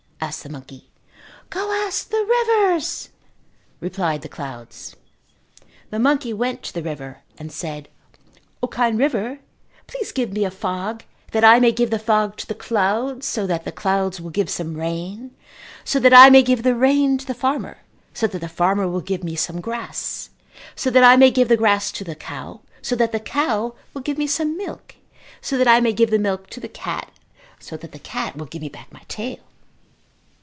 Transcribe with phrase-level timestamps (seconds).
[0.23, 0.91] asked the monkey.
[1.49, 3.09] "Go ask the rivers,"
[3.79, 4.95] replied the clouds.
[5.89, 7.89] The monkey went to the river and said,
[8.61, 9.39] "O, kind river,
[9.87, 13.47] please give me a fog that I may give the fog to the clouds so
[13.47, 15.35] that the clouds will give some rain
[15.83, 17.79] so that I may give the rain to the farmer
[18.13, 20.29] so that the farmer will give me some grass
[20.75, 24.01] so that I may give the grass to the cow so that the cow will
[24.03, 24.95] give me some milk
[25.41, 27.11] so that I may give the milk to the cat
[27.59, 29.39] so that the cat will give me back my tail."